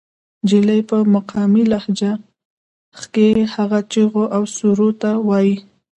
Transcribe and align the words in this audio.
جلۍ 0.49 0.79
پۀ 0.87 0.97
مقامي 1.15 1.63
لهجه 1.71 2.11
کښې 3.11 3.27
هغه 3.55 3.79
چغو 3.91 4.23
او 4.35 4.43
سُورو 4.55 4.89
ته 5.01 5.09
وائي 5.27 5.55